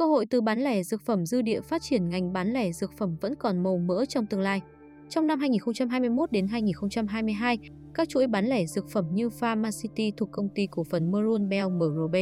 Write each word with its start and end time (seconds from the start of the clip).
Cơ 0.00 0.06
hội 0.06 0.26
từ 0.26 0.40
bán 0.40 0.60
lẻ 0.60 0.82
dược 0.82 1.02
phẩm 1.02 1.26
dư 1.26 1.42
địa 1.42 1.60
phát 1.60 1.82
triển 1.82 2.08
ngành 2.08 2.32
bán 2.32 2.52
lẻ 2.52 2.72
dược 2.72 2.92
phẩm 2.98 3.16
vẫn 3.20 3.34
còn 3.34 3.62
màu 3.62 3.78
mỡ 3.78 4.04
trong 4.04 4.26
tương 4.26 4.40
lai. 4.40 4.60
Trong 5.08 5.26
năm 5.26 5.40
2021 5.40 6.32
đến 6.32 6.46
2022, 6.46 7.58
các 7.94 8.08
chuỗi 8.08 8.26
bán 8.26 8.46
lẻ 8.46 8.66
dược 8.66 8.88
phẩm 8.88 9.04
như 9.12 9.30
Pharmacity 9.30 10.12
thuộc 10.16 10.28
công 10.32 10.48
ty 10.54 10.66
cổ 10.70 10.84
phần 10.84 11.12
Merun 11.12 11.48
Bell 11.48 11.68
MRB, 11.68 12.16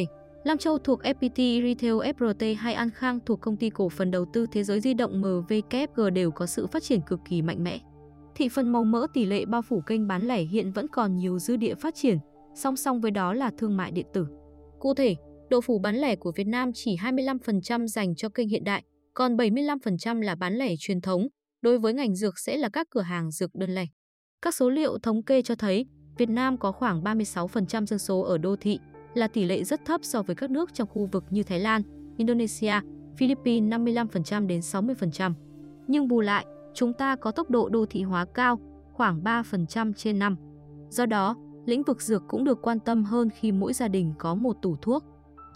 Lam 0.45 0.59
Châu 0.59 0.79
thuộc 0.79 1.03
FPT 1.03 1.63
Retail 1.63 1.95
FRT 1.95 2.57
hay 2.57 2.75
An 2.75 2.91
Khang 2.91 3.19
thuộc 3.27 3.41
công 3.41 3.57
ty 3.57 3.71
cổ 3.71 3.89
phần 3.89 4.11
đầu 4.11 4.25
tư 4.33 4.47
thế 4.53 4.65
giới 4.65 4.81
di 4.81 4.95
động 4.95 5.23
MVKFG 5.23 6.11
đều 6.11 6.31
có 6.31 6.47
sự 6.47 6.67
phát 6.67 6.83
triển 6.83 7.01
cực 7.01 7.21
kỳ 7.29 7.43
mạnh 7.43 7.65
mẽ. 7.65 7.81
Thị 8.35 8.49
phần 8.49 8.73
màu 8.73 8.85
mỡ 8.85 9.07
tỷ 9.15 9.25
lệ 9.25 9.45
bao 9.45 9.63
phủ 9.63 9.81
kênh 9.81 10.07
bán 10.07 10.23
lẻ 10.23 10.41
hiện 10.43 10.73
vẫn 10.73 10.89
còn 10.89 11.17
nhiều 11.17 11.39
dư 11.39 11.57
địa 11.57 11.75
phát 11.75 11.95
triển, 11.95 12.19
song 12.55 12.77
song 12.77 13.01
với 13.01 13.11
đó 13.11 13.35
là 13.35 13.51
thương 13.59 13.77
mại 13.77 13.91
điện 13.91 14.07
tử. 14.13 14.27
Cụ 14.79 14.95
thể, 14.95 15.17
độ 15.51 15.61
phủ 15.61 15.79
bán 15.79 15.97
lẻ 15.97 16.17
của 16.17 16.33
Việt 16.37 16.47
Nam 16.47 16.71
chỉ 16.75 16.97
25% 16.97 17.87
dành 17.87 18.15
cho 18.17 18.29
kênh 18.29 18.49
hiện 18.49 18.65
đại, 18.65 18.83
còn 19.15 19.37
75% 19.37 20.21
là 20.21 20.35
bán 20.35 20.55
lẻ 20.55 20.75
truyền 20.79 21.01
thống, 21.01 21.29
đối 21.63 21.79
với 21.79 21.95
ngành 21.95 22.15
dược 22.15 22.39
sẽ 22.39 22.57
là 22.57 22.69
các 22.69 22.87
cửa 22.91 23.01
hàng 23.01 23.31
dược 23.31 23.55
đơn 23.55 23.75
lẻ. 23.75 23.87
Các 24.43 24.55
số 24.55 24.71
liệu 24.71 24.99
thống 24.99 25.23
kê 25.23 25.43
cho 25.43 25.55
thấy, 25.55 25.87
Việt 26.19 26.29
Nam 26.29 26.59
có 26.59 26.73
khoảng 26.73 27.03
36% 27.03 27.87
dân 27.87 27.99
số 27.99 28.21
ở 28.21 28.39
đô 28.39 28.57
thị, 28.57 28.79
là 29.15 29.29
tỷ 29.29 29.45
lệ 29.45 29.65
rất 29.65 29.85
thấp 29.85 30.01
so 30.05 30.23
với 30.23 30.37
các 30.37 30.51
nước 30.51 30.75
trong 30.75 30.89
khu 30.89 31.09
vực 31.13 31.25
như 31.31 31.43
Thái 31.43 31.61
Lan, 31.61 31.83
Indonesia, 32.17 32.75
Philippines 33.17 33.73
55% 33.73 34.47
đến 34.47 34.61
60%. 34.61 35.33
Nhưng 35.87 36.09
bù 36.09 36.21
lại, 36.21 36.47
chúng 36.75 36.93
ta 36.93 37.17
có 37.17 37.31
tốc 37.31 37.51
độ 37.51 37.69
đô 37.69 37.87
thị 37.87 38.03
hóa 38.03 38.25
cao, 38.35 38.59
khoảng 38.93 39.23
3% 39.23 39.93
trên 39.93 40.19
năm. 40.19 40.37
Do 40.91 41.07
đó, 41.07 41.37
lĩnh 41.67 41.83
vực 41.83 42.03
dược 42.03 42.23
cũng 42.29 42.45
được 42.45 42.59
quan 42.63 42.81
tâm 42.81 43.05
hơn 43.05 43.29
khi 43.31 43.53
mỗi 43.53 43.73
gia 43.73 43.89
đình 43.89 44.15
có 44.19 44.35
một 44.35 44.57
tủ 44.63 44.77
thuốc. 44.77 45.05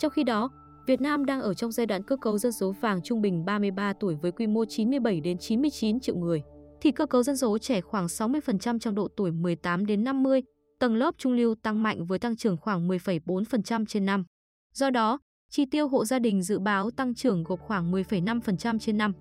Trong 0.02 0.11
khi 0.11 0.24
đó, 0.24 0.51
Việt 0.87 1.01
Nam 1.01 1.24
đang 1.24 1.41
ở 1.41 1.55
trong 1.55 1.73
giai 1.73 1.87
đoạn 1.87 2.02
cơ 2.02 2.16
cấu 2.16 2.38
dân 2.38 2.52
số 2.52 2.74
vàng 2.80 3.02
trung 3.02 3.23
bình 3.23 3.45
33 3.45 3.93
tuổi 3.93 4.15
với 4.15 4.33
quy 4.33 4.47
mô 4.47 4.65
97 4.65 5.20
đến 5.20 5.38
99 5.38 6.01
triệu 6.01 6.16
người, 6.16 6.43
thì 6.80 6.90
cơ 6.93 7.07
cấu 7.07 7.23
dân 7.23 7.37
số 7.37 7.59
trẻ 7.59 7.80
khoảng 7.80 8.07
60% 8.07 8.79
trong 8.79 8.95
độ 8.95 9.09
tuổi 9.16 9.30
18 9.30 9.87
đến 9.87 10.04
50, 10.04 10.43
tầng 10.79 10.95
lớp 10.95 11.15
trung 11.18 11.32
lưu 11.32 11.54
tăng 11.54 11.82
mạnh 11.82 12.07
với 12.07 12.18
tăng 12.18 12.37
trưởng 12.37 12.57
khoảng 12.57 12.88
10,4% 12.88 13.85
trên 13.87 14.07
năm. 14.07 14.24
Do 14.73 14.90
đó, 14.90 15.18
chi 15.51 15.65
tiêu 15.66 15.88
hộ 15.88 16.05
gia 16.05 16.18
đình 16.18 16.43
dự 16.43 16.59
báo 16.59 16.90
tăng 16.90 17.15
trưởng 17.15 17.45
gộp 17.45 17.60
khoảng 17.60 17.93
10,5% 17.93 18.79
trên 18.79 18.99
năm. 18.99 19.12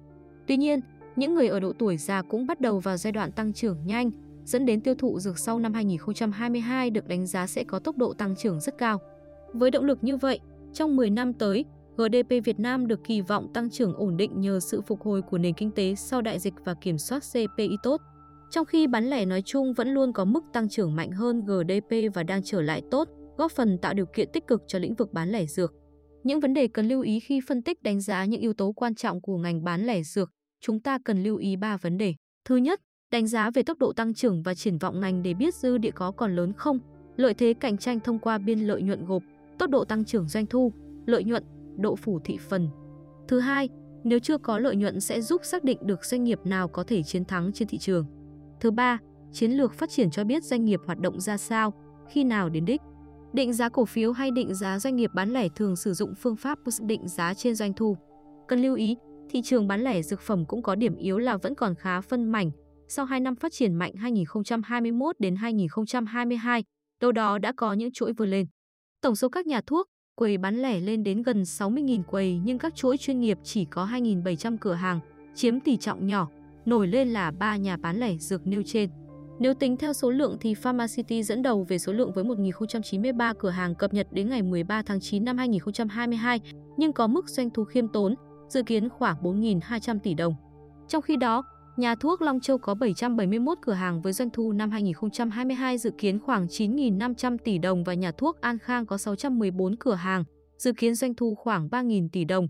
Tuy 0.48 0.58
nhiên, 0.58 0.80
những 1.16 1.36
người 1.36 1.48
ở 1.48 1.60
độ 1.60 1.74
tuổi 1.80 1.98
già 1.98 2.22
cũng 2.22 2.46
bắt 2.46 2.62
đầu 2.62 2.80
vào 2.80 2.98
giai 2.98 3.12
đoạn 3.12 3.32
tăng 3.32 3.54
trưởng 3.54 3.78
nhanh, 3.86 4.12
dẫn 4.46 4.66
đến 4.66 4.82
tiêu 4.82 4.96
thụ 4.96 5.20
dược 5.20 5.40
sau 5.40 5.60
năm 5.60 5.74
2022 5.74 6.90
được 6.90 7.08
đánh 7.08 7.28
giá 7.28 7.48
sẽ 7.48 7.64
có 7.64 7.80
tốc 7.80 7.98
độ 7.98 8.14
tăng 8.14 8.36
trưởng 8.36 8.60
rất 8.60 8.78
cao. 8.78 9.00
Với 9.54 9.72
động 9.72 9.86
lực 9.86 10.04
như 10.04 10.18
vậy, 10.18 10.40
trong 10.74 10.96
10 10.96 11.10
năm 11.10 11.34
tới, 11.34 11.66
GDP 11.98 12.46
Việt 12.46 12.60
Nam 12.60 12.88
được 12.88 13.00
kỳ 13.04 13.22
vọng 13.22 13.54
tăng 13.54 13.70
trưởng 13.70 13.94
ổn 13.96 14.18
định 14.18 14.42
nhờ 14.42 14.60
sự 14.60 14.82
phục 14.82 15.02
hồi 15.02 15.22
của 15.22 15.38
nền 15.38 15.54
kinh 15.54 15.72
tế 15.72 15.96
sau 15.96 16.22
đại 16.22 16.40
dịch 16.40 16.54
và 16.66 16.74
kiểm 16.82 16.98
soát 16.98 17.24
CPI 17.34 17.78
tốt. 17.84 18.02
Trong 18.50 18.66
khi 18.66 18.88
bán 18.88 19.10
lẻ 19.10 19.26
nói 19.26 19.42
chung 19.46 19.74
vẫn 19.74 19.94
luôn 19.94 20.14
có 20.14 20.26
mức 20.26 20.44
tăng 20.54 20.70
trưởng 20.70 20.96
mạnh 20.96 21.12
hơn 21.12 21.42
GDP 21.46 22.14
và 22.14 22.24
đang 22.24 22.42
trở 22.44 22.62
lại 22.62 22.82
tốt, 22.92 23.10
góp 23.38 23.52
phần 23.52 23.78
tạo 23.78 23.94
điều 23.94 24.06
kiện 24.06 24.30
tích 24.34 24.48
cực 24.48 24.62
cho 24.68 24.80
lĩnh 24.80 24.96
vực 24.96 25.14
bán 25.14 25.30
lẻ 25.30 25.46
dược. 25.46 25.74
Những 26.24 26.40
vấn 26.40 26.54
đề 26.54 26.68
cần 26.68 26.88
lưu 26.88 27.02
ý 27.02 27.20
khi 27.20 27.40
phân 27.48 27.62
tích 27.62 27.84
đánh 27.84 28.02
giá 28.02 28.26
những 28.26 28.42
yếu 28.42 28.54
tố 28.54 28.72
quan 28.72 28.96
trọng 28.96 29.22
của 29.22 29.38
ngành 29.38 29.64
bán 29.64 29.86
lẻ 29.86 30.04
dược, 30.04 30.30
chúng 30.62 30.80
ta 30.80 30.98
cần 31.06 31.24
lưu 31.24 31.38
ý 31.38 31.56
3 31.56 31.78
vấn 31.78 31.98
đề. 31.98 32.14
Thứ 32.46 32.56
nhất, 32.56 32.82
đánh 33.12 33.28
giá 33.28 33.50
về 33.50 33.64
tốc 33.64 33.78
độ 33.78 33.94
tăng 33.94 34.14
trưởng 34.14 34.44
và 34.44 34.54
triển 34.54 34.78
vọng 34.78 35.00
ngành 35.00 35.24
để 35.24 35.34
biết 35.34 35.56
dư 35.56 35.78
địa 35.78 35.92
có 35.92 36.12
còn 36.12 36.36
lớn 36.36 36.54
không, 36.54 36.80
lợi 37.16 37.34
thế 37.34 37.54
cạnh 37.54 37.78
tranh 37.78 38.00
thông 38.00 38.20
qua 38.20 38.38
biên 38.38 38.60
lợi 38.60 38.82
nhuận 38.82 39.06
gộp, 39.06 39.24
tốc 39.62 39.70
độ 39.70 39.86
tăng 39.86 40.06
trưởng 40.06 40.28
doanh 40.28 40.46
thu, 40.46 40.74
lợi 41.06 41.24
nhuận, 41.24 41.44
độ 41.78 41.96
phủ 41.96 42.20
thị 42.24 42.38
phần. 42.50 42.70
Thứ 43.28 43.40
hai, 43.40 43.70
nếu 44.04 44.20
chưa 44.20 44.38
có 44.38 44.60
lợi 44.60 44.76
nhuận 44.76 45.02
sẽ 45.02 45.22
giúp 45.22 45.42
xác 45.44 45.64
định 45.64 45.78
được 45.82 46.06
doanh 46.06 46.24
nghiệp 46.24 46.40
nào 46.44 46.68
có 46.68 46.84
thể 46.84 47.04
chiến 47.04 47.26
thắng 47.26 47.52
trên 47.54 47.68
thị 47.68 47.78
trường. 47.78 48.06
Thứ 48.60 48.72
ba, 48.72 49.00
chiến 49.32 49.52
lược 49.52 49.74
phát 49.74 49.90
triển 49.90 50.12
cho 50.12 50.24
biết 50.24 50.44
doanh 50.44 50.66
nghiệp 50.66 50.80
hoạt 50.86 51.00
động 51.00 51.20
ra 51.20 51.38
sao, 51.38 51.74
khi 52.10 52.24
nào 52.24 52.50
đến 52.50 52.66
đích. 52.66 52.82
Định 53.34 53.54
giá 53.54 53.70
cổ 53.70 53.86
phiếu 53.86 54.12
hay 54.12 54.32
định 54.32 54.54
giá 54.54 54.80
doanh 54.80 54.96
nghiệp 54.96 55.12
bán 55.14 55.30
lẻ 55.30 55.48
thường 55.56 55.76
sử 55.76 55.94
dụng 55.94 56.14
phương 56.16 56.36
pháp 56.36 56.60
định 56.82 57.08
giá 57.08 57.34
trên 57.34 57.56
doanh 57.56 57.74
thu. 57.74 57.98
Cần 58.48 58.62
lưu 58.62 58.76
ý, 58.76 58.98
thị 59.30 59.42
trường 59.44 59.68
bán 59.68 59.82
lẻ 59.82 60.02
dược 60.02 60.22
phẩm 60.22 60.46
cũng 60.46 60.62
có 60.62 60.76
điểm 60.76 60.96
yếu 60.96 61.18
là 61.18 61.38
vẫn 61.38 61.56
còn 61.56 61.76
khá 61.76 62.02
phân 62.02 62.32
mảnh. 62.32 62.52
Sau 62.88 63.06
2 63.06 63.20
năm 63.20 63.36
phát 63.36 63.52
triển 63.54 63.74
mạnh 63.74 63.94
2021 63.96 65.16
đến 65.20 65.36
2022, 65.36 66.64
đâu 67.02 67.12
đó 67.12 67.38
đã 67.38 67.52
có 67.52 67.74
những 67.74 67.92
chuỗi 67.92 68.14
vươn 68.14 68.30
lên. 68.30 68.46
Tổng 69.02 69.16
số 69.16 69.30
các 69.30 69.48
nhà 69.48 69.62
thuốc, 69.62 69.88
quầy 70.16 70.38
bán 70.38 70.62
lẻ 70.62 70.80
lên 70.80 71.04
đến 71.04 71.22
gần 71.22 71.42
60.000 71.42 72.04
quầy 72.04 72.40
nhưng 72.44 72.58
các 72.58 72.76
chuỗi 72.76 72.98
chuyên 72.98 73.20
nghiệp 73.20 73.38
chỉ 73.44 73.66
có 73.66 73.86
2.700 73.86 74.58
cửa 74.62 74.74
hàng, 74.74 75.00
chiếm 75.36 75.60
tỷ 75.60 75.78
trọng 75.78 76.08
nhỏ, 76.08 76.28
nổi 76.66 76.88
lên 76.88 77.10
là 77.10 77.32
ba 77.32 77.56
nhà 77.56 77.78
bán 77.78 78.00
lẻ 78.00 78.18
dược 78.18 78.48
nêu 78.48 78.64
trên. 78.66 78.90
Nếu 79.40 79.54
tính 79.54 79.78
theo 79.78 79.94
số 79.94 80.12
lượng 80.12 80.38
thì 80.42 80.54
Pharmacity 80.54 81.24
dẫn 81.24 81.42
đầu 81.42 81.64
về 81.64 81.80
số 81.80 81.94
lượng 81.94 82.12
với 82.12 82.24
1.093 82.24 83.34
cửa 83.34 83.50
hàng 83.50 83.76
cập 83.76 83.94
nhật 83.94 84.08
đến 84.12 84.30
ngày 84.30 84.42
13 84.42 84.82
tháng 84.82 85.00
9 85.00 85.26
năm 85.26 85.38
2022, 85.38 86.42
nhưng 86.78 86.94
có 86.94 87.08
mức 87.08 87.30
doanh 87.30 87.50
thu 87.50 87.64
khiêm 87.64 87.88
tốn, 87.88 88.16
dự 88.50 88.64
kiến 88.64 88.90
khoảng 88.90 89.18
4.200 89.24 90.00
tỷ 90.00 90.14
đồng. 90.14 90.36
Trong 90.88 91.02
khi 91.02 91.16
đó, 91.16 91.44
nhà 91.78 91.96
thuốc 91.96 92.22
Long 92.22 92.40
Châu 92.40 92.58
có 92.58 92.74
771 92.74 93.58
cửa 93.62 93.74
hàng 93.74 94.02
với 94.02 94.14
doanh 94.14 94.30
thu 94.30 94.52
năm 94.52 94.72
2022 94.72 95.78
dự 95.78 95.92
kiến 95.98 96.20
khoảng 96.20 96.46
9.500 96.46 97.38
tỷ 97.44 97.58
đồng 97.58 97.84
và 97.84 97.94
nhà 97.94 98.12
thuốc 98.12 98.42
An 98.42 98.58
Khang 98.60 98.86
có 98.86 98.98
614 98.98 99.76
cửa 99.76 99.96
hàng, 99.96 100.24
dự 100.58 100.74
kiến 100.74 100.96
doanh 100.96 101.16
thu 101.16 101.36
khoảng 101.36 101.68
3.000 101.68 102.10
tỷ 102.12 102.26
đồng. 102.26 102.48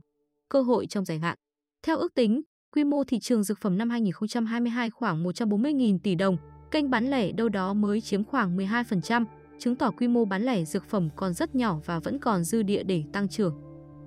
Cơ 0.49 0.61
hội 0.61 0.85
trong 0.87 1.05
dài 1.05 1.19
hạn. 1.19 1.37
Theo 1.83 1.97
ước 1.97 2.13
tính, 2.13 2.41
quy 2.75 2.83
mô 2.83 3.03
thị 3.03 3.19
trường 3.19 3.43
dược 3.43 3.57
phẩm 3.61 3.77
năm 3.77 3.89
2022 3.89 4.89
khoảng 4.89 5.23
140.000 5.23 5.99
tỷ 6.03 6.15
đồng, 6.15 6.37
kênh 6.71 6.89
bán 6.89 7.09
lẻ 7.09 7.31
đâu 7.31 7.49
đó 7.49 7.73
mới 7.73 8.01
chiếm 8.01 8.23
khoảng 8.23 8.57
12%, 8.57 9.25
chứng 9.59 9.75
tỏ 9.75 9.91
quy 9.91 10.07
mô 10.07 10.25
bán 10.25 10.43
lẻ 10.43 10.65
dược 10.65 10.85
phẩm 10.85 11.09
còn 11.15 11.33
rất 11.33 11.55
nhỏ 11.55 11.79
và 11.85 11.99
vẫn 11.99 12.19
còn 12.19 12.43
dư 12.43 12.63
địa 12.63 12.83
để 12.83 13.03
tăng 13.13 13.27
trưởng. 13.27 13.55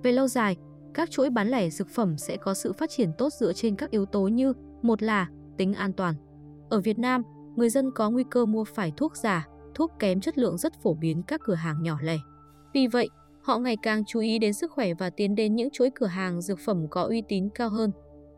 Về 0.03 0.11
lâu 0.11 0.27
dài, 0.27 0.57
các 0.93 1.11
chuỗi 1.11 1.29
bán 1.29 1.47
lẻ 1.47 1.69
dược 1.69 1.89
phẩm 1.89 2.17
sẽ 2.17 2.37
có 2.37 2.53
sự 2.53 2.73
phát 2.73 2.89
triển 2.89 3.09
tốt 3.17 3.33
dựa 3.33 3.53
trên 3.53 3.75
các 3.75 3.91
yếu 3.91 4.05
tố 4.05 4.27
như 4.27 4.53
một 4.87 5.03
là 5.03 5.27
tính 5.57 5.73
an 5.73 5.93
toàn. 5.93 6.15
Ở 6.69 6.81
Việt 6.81 6.99
Nam, 6.99 7.21
người 7.55 7.69
dân 7.69 7.91
có 7.95 8.09
nguy 8.09 8.23
cơ 8.31 8.45
mua 8.45 8.63
phải 8.63 8.91
thuốc 8.97 9.17
giả, 9.17 9.47
thuốc 9.75 9.91
kém 9.99 10.19
chất 10.19 10.37
lượng 10.37 10.57
rất 10.57 10.73
phổ 10.83 10.93
biến 10.93 11.23
các 11.23 11.41
cửa 11.43 11.55
hàng 11.55 11.83
nhỏ 11.83 11.97
lẻ. 12.01 12.17
Vì 12.73 12.87
vậy, 12.87 13.09
họ 13.41 13.57
ngày 13.57 13.77
càng 13.81 14.03
chú 14.07 14.19
ý 14.19 14.39
đến 14.39 14.53
sức 14.53 14.71
khỏe 14.71 14.93
và 14.93 15.09
tiến 15.09 15.35
đến 15.35 15.55
những 15.55 15.69
chuỗi 15.69 15.89
cửa 15.95 16.05
hàng 16.05 16.41
dược 16.41 16.59
phẩm 16.59 16.87
có 16.89 17.01
uy 17.01 17.23
tín 17.27 17.49
cao 17.55 17.69
hơn. 17.69 17.91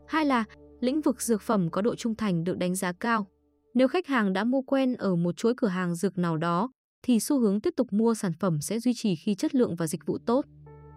Hai 0.08 0.24
là 0.24 0.44
lĩnh 0.80 1.00
vực 1.00 1.22
dược 1.22 1.42
phẩm 1.42 1.70
có 1.70 1.82
độ 1.82 1.94
trung 1.94 2.14
thành 2.14 2.44
được 2.44 2.58
đánh 2.58 2.74
giá 2.74 2.92
cao. 2.92 3.26
Nếu 3.74 3.88
khách 3.88 4.06
hàng 4.06 4.32
đã 4.32 4.44
mua 4.44 4.62
quen 4.62 4.94
ở 4.94 5.16
một 5.16 5.36
chuỗi 5.36 5.54
cửa 5.56 5.68
hàng 5.68 5.94
dược 5.94 6.18
nào 6.18 6.36
đó, 6.36 6.70
thì 7.02 7.20
xu 7.20 7.38
hướng 7.40 7.60
tiếp 7.60 7.74
tục 7.76 7.92
mua 7.92 8.14
sản 8.14 8.32
phẩm 8.40 8.60
sẽ 8.60 8.78
duy 8.78 8.92
trì 8.94 9.14
khi 9.14 9.34
chất 9.34 9.54
lượng 9.54 9.76
và 9.76 9.86
dịch 9.86 10.06
vụ 10.06 10.18
tốt. 10.26 10.44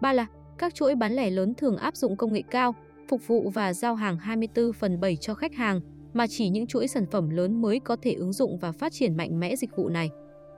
Ba 0.00 0.12
là 0.12 0.26
các 0.58 0.74
chuỗi 0.74 0.94
bán 0.94 1.12
lẻ 1.12 1.30
lớn 1.30 1.54
thường 1.54 1.76
áp 1.76 1.96
dụng 1.96 2.16
công 2.16 2.32
nghệ 2.32 2.42
cao, 2.50 2.74
phục 3.12 3.26
vụ 3.26 3.50
và 3.50 3.72
giao 3.72 3.94
hàng 3.94 4.16
24 4.16 4.72
phần 4.72 5.00
7 5.00 5.16
cho 5.16 5.34
khách 5.34 5.54
hàng, 5.54 5.80
mà 6.12 6.26
chỉ 6.26 6.48
những 6.48 6.66
chuỗi 6.66 6.88
sản 6.88 7.06
phẩm 7.10 7.30
lớn 7.30 7.62
mới 7.62 7.80
có 7.80 7.96
thể 8.02 8.12
ứng 8.12 8.32
dụng 8.32 8.58
và 8.58 8.72
phát 8.72 8.92
triển 8.92 9.16
mạnh 9.16 9.40
mẽ 9.40 9.56
dịch 9.56 9.76
vụ 9.76 9.88
này. 9.88 10.10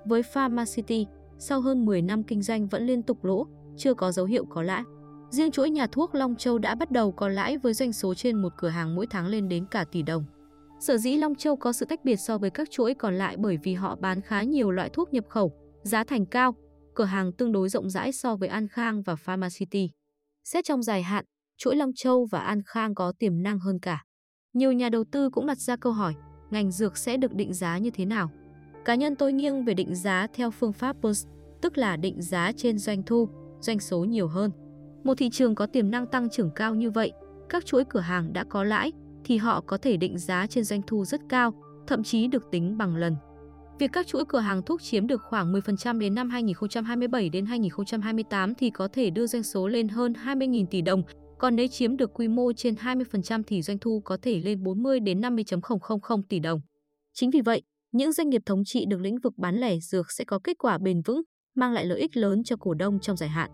Với 0.04 0.22
Pharmacity, 0.22 1.06
sau 1.38 1.60
hơn 1.60 1.84
10 1.84 2.02
năm 2.02 2.22
kinh 2.22 2.42
doanh 2.42 2.68
vẫn 2.68 2.86
liên 2.86 3.02
tục 3.02 3.24
lỗ, 3.24 3.46
chưa 3.76 3.94
có 3.94 4.12
dấu 4.12 4.26
hiệu 4.26 4.44
có 4.44 4.62
lãi. 4.62 4.82
Riêng 5.30 5.50
chuỗi 5.50 5.70
nhà 5.70 5.86
thuốc 5.86 6.14
Long 6.14 6.36
Châu 6.36 6.58
đã 6.58 6.74
bắt 6.74 6.90
đầu 6.90 7.12
có 7.12 7.28
lãi 7.28 7.58
với 7.58 7.74
doanh 7.74 7.92
số 7.92 8.14
trên 8.14 8.42
một 8.42 8.52
cửa 8.56 8.68
hàng 8.68 8.94
mỗi 8.94 9.06
tháng 9.06 9.26
lên 9.26 9.48
đến 9.48 9.66
cả 9.70 9.84
tỷ 9.92 10.02
đồng. 10.02 10.24
Sở 10.80 10.96
dĩ 10.96 11.16
Long 11.16 11.34
Châu 11.34 11.56
có 11.56 11.72
sự 11.72 11.86
tách 11.86 12.04
biệt 12.04 12.16
so 12.16 12.38
với 12.38 12.50
các 12.50 12.70
chuỗi 12.70 12.94
còn 12.94 13.14
lại 13.14 13.36
bởi 13.36 13.58
vì 13.62 13.74
họ 13.74 13.96
bán 14.00 14.20
khá 14.20 14.42
nhiều 14.42 14.70
loại 14.70 14.88
thuốc 14.88 15.12
nhập 15.12 15.24
khẩu, 15.28 15.52
giá 15.82 16.04
thành 16.04 16.26
cao, 16.26 16.54
cửa 16.94 17.04
hàng 17.04 17.32
tương 17.32 17.52
đối 17.52 17.68
rộng 17.68 17.90
rãi 17.90 18.12
so 18.12 18.36
với 18.36 18.48
An 18.48 18.68
Khang 18.68 19.02
và 19.02 19.16
Pharmacity. 19.16 19.90
Xét 20.44 20.64
trong 20.64 20.82
dài 20.82 21.02
hạn, 21.02 21.24
chuỗi 21.56 21.76
Long 21.76 21.90
Châu 21.94 22.26
và 22.30 22.38
An 22.40 22.62
Khang 22.66 22.94
có 22.94 23.12
tiềm 23.18 23.42
năng 23.42 23.58
hơn 23.58 23.78
cả. 23.78 24.04
Nhiều 24.52 24.72
nhà 24.72 24.88
đầu 24.88 25.04
tư 25.12 25.30
cũng 25.30 25.46
đặt 25.46 25.58
ra 25.58 25.76
câu 25.76 25.92
hỏi, 25.92 26.14
ngành 26.50 26.70
dược 26.70 26.96
sẽ 26.96 27.16
được 27.16 27.34
định 27.34 27.52
giá 27.52 27.78
như 27.78 27.90
thế 27.90 28.04
nào? 28.04 28.30
Cá 28.84 28.94
nhân 28.94 29.16
tôi 29.16 29.32
nghiêng 29.32 29.64
về 29.64 29.74
định 29.74 29.94
giá 29.94 30.26
theo 30.34 30.50
phương 30.50 30.72
pháp 30.72 30.96
PERS, 31.02 31.26
tức 31.62 31.78
là 31.78 31.96
định 31.96 32.22
giá 32.22 32.52
trên 32.56 32.78
doanh 32.78 33.02
thu, 33.02 33.28
doanh 33.60 33.80
số 33.80 34.04
nhiều 34.04 34.28
hơn. 34.28 34.50
Một 35.04 35.14
thị 35.18 35.30
trường 35.30 35.54
có 35.54 35.66
tiềm 35.66 35.90
năng 35.90 36.06
tăng 36.06 36.30
trưởng 36.30 36.50
cao 36.54 36.74
như 36.74 36.90
vậy, 36.90 37.12
các 37.48 37.66
chuỗi 37.66 37.84
cửa 37.84 38.00
hàng 38.00 38.32
đã 38.32 38.44
có 38.44 38.64
lãi 38.64 38.92
thì 39.24 39.36
họ 39.36 39.60
có 39.60 39.78
thể 39.78 39.96
định 39.96 40.18
giá 40.18 40.46
trên 40.46 40.64
doanh 40.64 40.82
thu 40.86 41.04
rất 41.04 41.20
cao, 41.28 41.54
thậm 41.86 42.02
chí 42.02 42.26
được 42.26 42.50
tính 42.50 42.78
bằng 42.78 42.96
lần. 42.96 43.16
Việc 43.78 43.92
các 43.92 44.06
chuỗi 44.06 44.24
cửa 44.28 44.38
hàng 44.38 44.62
thuốc 44.62 44.82
chiếm 44.82 45.06
được 45.06 45.22
khoảng 45.22 45.52
10% 45.52 45.98
đến 45.98 46.14
năm 46.14 46.30
2027 46.30 47.28
đến 47.28 47.46
2028 47.46 48.54
thì 48.54 48.70
có 48.70 48.88
thể 48.88 49.10
đưa 49.10 49.26
doanh 49.26 49.42
số 49.42 49.68
lên 49.68 49.88
hơn 49.88 50.12
20.000 50.24 50.66
tỷ 50.66 50.82
đồng, 50.82 51.02
còn 51.44 51.56
nếu 51.56 51.66
chiếm 51.66 51.96
được 51.96 52.10
quy 52.14 52.28
mô 52.28 52.52
trên 52.52 52.74
20% 52.74 53.42
thì 53.46 53.62
doanh 53.62 53.78
thu 53.78 54.02
có 54.04 54.16
thể 54.22 54.40
lên 54.40 54.62
40 54.62 55.00
đến 55.00 55.20
50.000 55.20 56.22
tỷ 56.28 56.38
đồng. 56.38 56.60
Chính 57.14 57.30
vì 57.30 57.40
vậy, 57.40 57.62
những 57.92 58.12
doanh 58.12 58.28
nghiệp 58.30 58.42
thống 58.46 58.62
trị 58.64 58.84
được 58.88 59.00
lĩnh 59.00 59.18
vực 59.18 59.32
bán 59.36 59.56
lẻ 59.56 59.78
dược 59.78 60.12
sẽ 60.12 60.24
có 60.24 60.38
kết 60.44 60.58
quả 60.58 60.78
bền 60.78 61.02
vững, 61.02 61.22
mang 61.54 61.72
lại 61.72 61.84
lợi 61.84 62.00
ích 62.00 62.16
lớn 62.16 62.44
cho 62.44 62.56
cổ 62.60 62.74
đông 62.74 63.00
trong 63.00 63.16
dài 63.16 63.28
hạn. 63.28 63.50